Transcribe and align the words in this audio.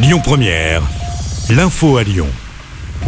Lyon 0.00 0.20
Première, 0.22 0.82
l'info 1.50 1.96
à 1.96 2.04
Lyon. 2.04 2.28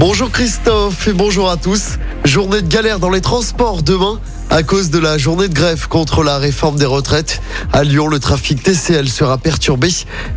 Bonjour 0.01 0.29
Christophe 0.29 1.07
et 1.07 1.13
bonjour 1.13 1.49
à 1.49 1.57
tous. 1.57 1.99
Journée 2.25 2.63
de 2.63 2.67
galère 2.67 2.99
dans 2.99 3.11
les 3.11 3.21
transports 3.21 3.85
demain 3.85 4.19
à 4.51 4.65
cause 4.65 4.91
de 4.91 4.99
la 4.99 5.17
journée 5.17 5.49
de 5.49 5.55
grève 5.55 5.87
contre 5.87 6.25
la 6.25 6.39
réforme 6.39 6.77
des 6.77 6.87
retraites. 6.87 7.41
À 7.73 7.85
Lyon, 7.85 8.09
le 8.09 8.19
trafic 8.19 8.63
TCL 8.63 9.09
sera 9.09 9.39
perturbé. 9.39 9.91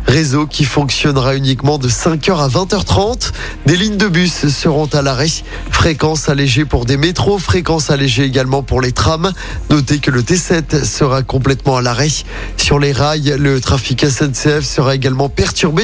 Réseau 0.06 0.46
qui 0.46 0.64
fonctionnera 0.64 1.34
uniquement 1.34 1.78
de 1.78 1.88
5h 1.88 2.38
à 2.38 2.48
20h30. 2.48 3.32
Des 3.66 3.76
lignes 3.76 3.96
de 3.96 4.06
bus 4.06 4.48
seront 4.48 4.86
à 4.86 5.02
l'arrêt. 5.02 5.26
Fréquence 5.70 6.28
allégée 6.28 6.64
pour 6.64 6.84
des 6.84 6.96
métros, 6.96 7.38
fréquence 7.38 7.90
allégée 7.90 8.22
également 8.22 8.62
pour 8.62 8.80
les 8.80 8.92
trams. 8.92 9.32
Notez 9.68 9.98
que 9.98 10.12
le 10.12 10.22
T7 10.22 10.84
sera 10.84 11.22
complètement 11.22 11.76
à 11.76 11.82
l'arrêt. 11.82 12.08
Sur 12.56 12.78
les 12.78 12.92
rails, 12.92 13.34
le 13.36 13.60
trafic 13.60 14.06
SNCF 14.08 14.64
sera 14.64 14.94
également 14.94 15.28
perturbé. 15.28 15.82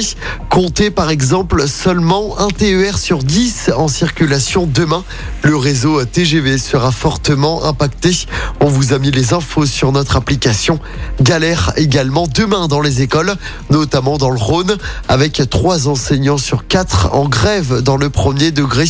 Comptez 0.49 0.89
par 0.89 1.09
exemple 1.09 1.67
seulement 1.67 2.39
un 2.39 2.47
TER 2.47 2.97
sur 2.97 3.23
10 3.23 3.60
en 3.81 3.87
circulation 3.87 4.67
demain. 4.67 5.03
Le 5.41 5.55
réseau 5.55 6.03
TGV 6.05 6.57
sera 6.57 6.91
fortement 6.91 7.65
impacté. 7.65 8.27
On 8.59 8.67
vous 8.67 8.93
a 8.93 8.99
mis 8.99 9.11
les 9.11 9.33
infos 9.33 9.65
sur 9.65 9.91
notre 9.91 10.15
application. 10.15 10.79
Galère 11.19 11.73
également 11.77 12.27
demain 12.27 12.67
dans 12.67 12.81
les 12.81 13.01
écoles, 13.01 13.35
notamment 13.69 14.17
dans 14.17 14.29
le 14.29 14.37
Rhône, 14.37 14.77
avec 15.07 15.41
trois 15.49 15.87
enseignants 15.87 16.37
sur 16.37 16.67
quatre 16.67 17.13
en 17.13 17.27
grève 17.27 17.81
dans 17.81 17.97
le 17.97 18.09
premier 18.09 18.51
degré. 18.51 18.85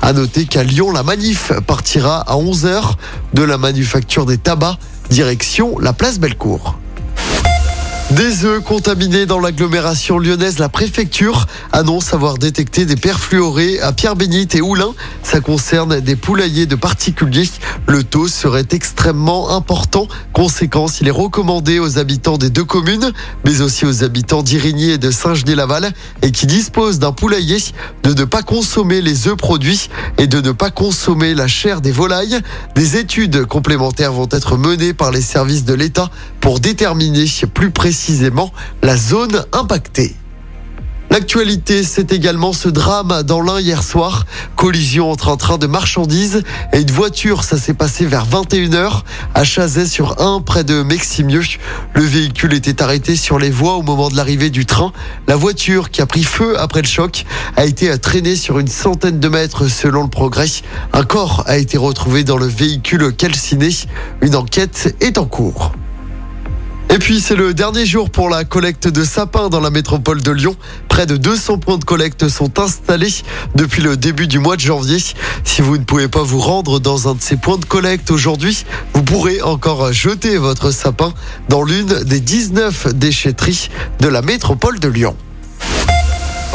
À 0.00 0.12
noter 0.12 0.44
qu'à 0.44 0.62
Lyon, 0.62 0.92
la 0.92 1.02
manif 1.02 1.52
partira 1.66 2.20
à 2.20 2.36
11h 2.36 2.94
de 3.34 3.42
la 3.42 3.58
manufacture 3.58 4.26
des 4.26 4.38
tabacs, 4.38 4.78
direction 5.10 5.78
la 5.78 5.92
place 5.92 6.18
Bellecour. 6.18 6.78
Des 8.12 8.44
œufs 8.44 8.62
contaminés 8.62 9.26
dans 9.26 9.40
l'agglomération 9.40 10.20
lyonnaise, 10.20 10.60
la 10.60 10.68
préfecture 10.68 11.46
annonce 11.72 12.14
avoir 12.14 12.38
détecté 12.38 12.84
des 12.84 12.94
perfluorés 12.94 13.80
à 13.80 13.92
Pierre-Bénite 13.92 14.54
et 14.54 14.60
Oulin. 14.60 14.94
Ça 15.24 15.40
concerne 15.40 15.98
des 15.98 16.14
poulaillers 16.14 16.66
de 16.66 16.76
particuliers. 16.76 17.48
Le 17.88 18.04
taux 18.04 18.28
serait 18.28 18.68
extrêmement 18.70 19.50
important. 19.50 20.06
Conséquence, 20.32 21.00
il 21.00 21.08
est 21.08 21.12
recommandé 21.12 21.80
aux 21.80 21.98
habitants 21.98 22.38
des 22.38 22.48
deux 22.48 22.64
communes, 22.64 23.10
mais 23.44 23.60
aussi 23.60 23.84
aux 23.84 24.04
habitants 24.04 24.44
d'Irigny 24.44 24.90
et 24.90 24.98
de 24.98 25.10
Saint-Genis-Laval 25.10 25.92
et 26.22 26.30
qui 26.30 26.46
disposent 26.46 27.00
d'un 27.00 27.12
poulailler 27.12 27.58
de 28.04 28.14
ne 28.14 28.24
pas 28.24 28.42
consommer 28.42 29.02
les 29.02 29.26
œufs 29.26 29.36
produits 29.36 29.90
et 30.18 30.28
de 30.28 30.40
ne 30.40 30.52
pas 30.52 30.70
consommer 30.70 31.34
la 31.34 31.48
chair 31.48 31.80
des 31.80 31.92
volailles. 31.92 32.38
Des 32.76 32.98
études 32.98 33.46
complémentaires 33.46 34.12
vont 34.12 34.28
être 34.30 34.56
menées 34.56 34.94
par 34.94 35.10
les 35.10 35.22
services 35.22 35.64
de 35.64 35.74
l'État 35.74 36.08
pour 36.40 36.60
déterminer 36.60 37.24
plus 37.52 37.72
précisément 37.72 37.95
la 38.82 38.96
zone 38.96 39.44
impactée. 39.52 40.14
L'actualité, 41.10 41.82
c'est 41.82 42.12
également 42.12 42.52
ce 42.52 42.68
drame 42.68 43.22
dans 43.22 43.40
l'un 43.40 43.60
hier 43.60 43.82
soir. 43.82 44.26
Collision 44.56 45.10
entre 45.10 45.28
un 45.30 45.36
train 45.36 45.56
de 45.56 45.66
marchandises 45.66 46.42
et 46.72 46.80
une 46.80 46.90
voiture. 46.90 47.44
Ça 47.44 47.56
s'est 47.56 47.74
passé 47.74 48.04
vers 48.04 48.26
21h 48.26 49.02
à 49.32 49.44
Chazet 49.44 49.86
sur 49.86 50.20
1 50.20 50.42
près 50.42 50.64
de 50.64 50.82
Meximieux. 50.82 51.44
Le 51.94 52.02
véhicule 52.02 52.52
était 52.52 52.82
arrêté 52.82 53.16
sur 53.16 53.38
les 53.38 53.50
voies 53.50 53.76
au 53.76 53.82
moment 53.82 54.08
de 54.08 54.16
l'arrivée 54.16 54.50
du 54.50 54.66
train. 54.66 54.92
La 55.26 55.36
voiture 55.36 55.90
qui 55.90 56.02
a 56.02 56.06
pris 56.06 56.24
feu 56.24 56.58
après 56.58 56.82
le 56.82 56.88
choc 56.88 57.24
a 57.56 57.64
été 57.64 57.96
traînée 57.98 58.36
sur 58.36 58.58
une 58.58 58.68
centaine 58.68 59.20
de 59.20 59.28
mètres 59.28 59.68
selon 59.68 60.02
le 60.02 60.10
progrès. 60.10 60.50
Un 60.92 61.04
corps 61.04 61.44
a 61.46 61.56
été 61.56 61.78
retrouvé 61.78 62.24
dans 62.24 62.36
le 62.36 62.46
véhicule 62.46 63.14
calciné. 63.14 63.70
Une 64.20 64.34
enquête 64.36 64.94
est 65.00 65.18
en 65.18 65.24
cours. 65.24 65.72
Et 66.96 66.98
puis 66.98 67.20
c'est 67.20 67.36
le 67.36 67.52
dernier 67.52 67.84
jour 67.84 68.08
pour 68.08 68.30
la 68.30 68.46
collecte 68.46 68.88
de 68.88 69.04
sapins 69.04 69.50
dans 69.50 69.60
la 69.60 69.68
métropole 69.68 70.22
de 70.22 70.30
Lyon. 70.30 70.56
Près 70.88 71.04
de 71.04 71.18
200 71.18 71.58
points 71.58 71.76
de 71.76 71.84
collecte 71.84 72.26
sont 72.28 72.58
installés 72.58 73.12
depuis 73.54 73.82
le 73.82 73.98
début 73.98 74.26
du 74.26 74.38
mois 74.38 74.56
de 74.56 74.62
janvier. 74.62 74.96
Si 75.44 75.60
vous 75.60 75.76
ne 75.76 75.84
pouvez 75.84 76.08
pas 76.08 76.22
vous 76.22 76.40
rendre 76.40 76.80
dans 76.80 77.06
un 77.06 77.14
de 77.14 77.20
ces 77.20 77.36
points 77.36 77.58
de 77.58 77.66
collecte 77.66 78.10
aujourd'hui, 78.10 78.64
vous 78.94 79.02
pourrez 79.02 79.42
encore 79.42 79.92
jeter 79.92 80.38
votre 80.38 80.70
sapin 80.70 81.12
dans 81.50 81.62
l'une 81.62 82.02
des 82.04 82.20
19 82.20 82.94
déchetteries 82.94 83.68
de 84.00 84.08
la 84.08 84.22
métropole 84.22 84.78
de 84.78 84.88
Lyon. 84.88 85.16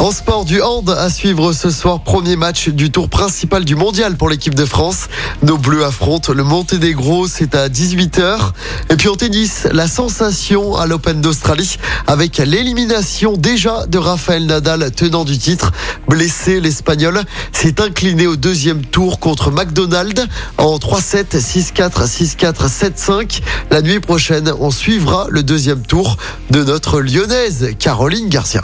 En 0.02 0.10
sport 0.10 0.46
du 0.46 0.64
hand 0.64 0.90
à 0.90 1.12
suivre 1.12 1.54
ce 1.54 1.70
soir, 1.70 2.02
premier 2.02 2.36
match 2.36 2.70
du 2.70 2.90
tour 2.90 3.08
principal 3.08 3.64
du 3.64 3.76
mondial 3.76 4.18
pour 4.18 4.30
l'équipe 4.30 4.56
de 4.56 4.66
France. 4.66 5.10
Nos 5.44 5.60
Bleus 5.60 5.86
affrontent 5.86 6.34
le 6.34 6.44
Monténégro, 6.44 7.28
c'est 7.28 7.54
à 7.54 7.70
18h. 7.70 8.50
Et 8.90 8.96
puis 8.96 9.10
en 9.10 9.16
tennis, 9.16 9.68
la 9.72 9.88
sensation 9.88 10.76
à 10.76 10.88
l'Open 10.88 11.22
d'Australie 11.22 11.78
avec 12.08 12.40
l'élimination 12.40 13.34
déjà 13.34 13.86
de 13.86 14.00
Rafael 14.00 14.48
Nadal, 14.48 14.90
tenant 14.90 15.24
du 15.24 15.38
titre. 15.38 15.72
Blessé, 16.08 16.60
l'Espagnol 16.60 17.22
s'est 17.52 17.80
incliné 17.80 18.26
au 18.26 18.38
deuxième 18.38 18.84
tour 18.84 19.20
contre 19.20 19.52
McDonald 19.52 20.28
en 20.58 20.78
3-7, 20.78 21.38
6-4, 21.40 22.08
6-4, 22.08 22.68
7-5. 22.68 23.42
La 23.70 23.84
nuit 23.84 24.00
prochaine, 24.00 24.52
on 24.60 24.72
suivra 24.72 25.28
le 25.30 25.44
deuxième 25.44 25.84
tour 25.84 26.18
de 26.50 26.64
notre 26.64 27.02
lyonnaise 27.02 27.76
Caroline 27.78 28.30
Garcia. 28.30 28.64